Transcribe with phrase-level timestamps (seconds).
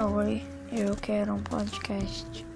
[0.00, 2.46] Oi, eu quero um podcast.